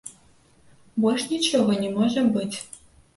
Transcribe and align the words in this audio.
Больш 1.03 1.25
нічога 1.33 1.75
не 1.83 1.91
можа 1.99 2.25
быць. 2.39 2.57